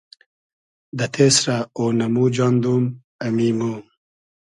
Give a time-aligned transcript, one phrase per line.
[0.97, 2.83] دۂ تېسرۂ اۉنئمو جاندوم،
[3.25, 3.77] امی مۉ